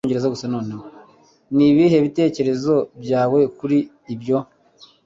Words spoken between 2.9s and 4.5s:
byawe kuri ibyo